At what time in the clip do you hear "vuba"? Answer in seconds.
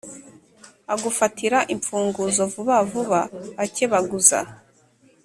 2.53-2.77, 2.91-3.21